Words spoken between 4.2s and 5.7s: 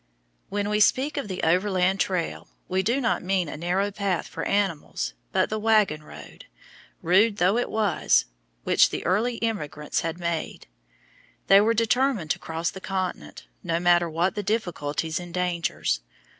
for animals, but the